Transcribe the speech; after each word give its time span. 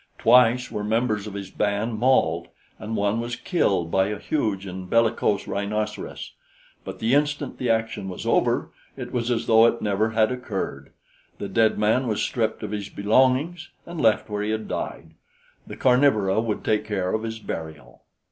Twice 0.17 0.71
were 0.71 0.83
members 0.83 1.27
of 1.27 1.35
his 1.35 1.51
band 1.51 1.99
mauled, 1.99 2.47
and 2.79 2.95
one 2.95 3.19
was 3.19 3.35
killed 3.35 3.91
by 3.91 4.07
a 4.07 4.17
huge 4.17 4.65
and 4.65 4.89
bellicose 4.89 5.45
rhinoceros; 5.47 6.31
but 6.83 6.97
the 6.97 7.13
instant 7.13 7.59
the 7.59 7.69
action 7.69 8.09
was 8.09 8.25
over, 8.25 8.71
it 8.97 9.11
was 9.11 9.29
as 9.29 9.45
though 9.45 9.67
it 9.67 9.79
never 9.79 10.09
had 10.09 10.31
occurred. 10.31 10.91
The 11.37 11.49
dead 11.49 11.77
man 11.77 12.07
was 12.07 12.19
stripped 12.19 12.63
of 12.63 12.71
his 12.71 12.89
belongings 12.89 13.69
and 13.85 14.01
left 14.01 14.27
where 14.27 14.41
he 14.41 14.49
had 14.49 14.67
died; 14.67 15.11
the 15.67 15.77
carnivora 15.77 16.41
would 16.41 16.65
take 16.65 16.83
care 16.83 17.13
of 17.13 17.21
his 17.21 17.37
burial. 17.37 18.01